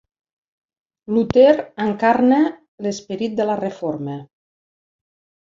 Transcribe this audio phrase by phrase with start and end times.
[1.17, 1.51] Luter
[1.85, 2.39] encarna
[2.87, 4.19] l'esperit de la Reforma.